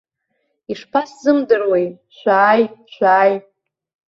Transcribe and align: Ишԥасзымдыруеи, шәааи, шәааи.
Ишԥасзымдыруеи, 0.71 1.87
шәааи, 2.17 2.63
шәааи. 2.93 3.33